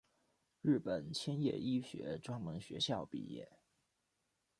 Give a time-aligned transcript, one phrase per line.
[0.63, 3.51] 日本千叶医学专门学校毕业。